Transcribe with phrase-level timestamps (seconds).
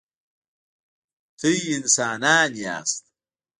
[1.39, 3.03] تاسي انسانان یاست.